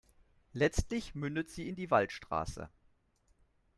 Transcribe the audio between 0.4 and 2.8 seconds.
Letztlich mündet sie in die Wallstraße.